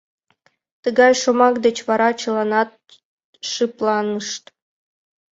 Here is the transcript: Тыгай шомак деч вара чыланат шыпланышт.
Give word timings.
Тыгай 0.83 1.13
шомак 1.21 1.55
деч 1.65 1.77
вара 1.87 2.09
чыланат 2.21 2.71
шыпланышт. 3.51 4.43